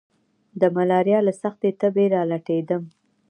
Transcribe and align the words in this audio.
د 0.59 0.61
ملاريا 0.75 1.19
له 1.27 1.33
سختې 1.41 1.69
تبي 1.81 2.05
را 2.13 2.21
لټېدم. 2.31 2.83